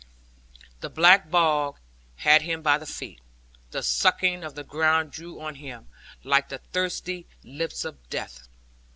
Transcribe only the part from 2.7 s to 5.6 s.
the feet; the sucking of the ground drew on